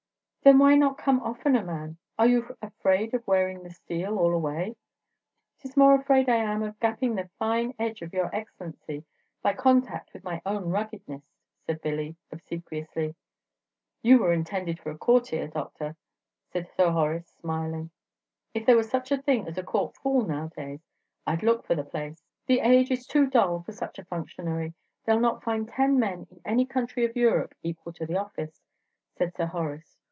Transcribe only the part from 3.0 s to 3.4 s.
of